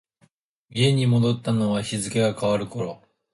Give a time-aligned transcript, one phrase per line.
[0.71, 3.03] 家に戻ったのは日付が変わる頃。